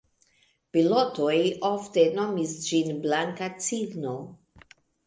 [0.77, 1.35] Pilotoj
[1.71, 4.21] ofte nomis ĝin "Blanka Cigno".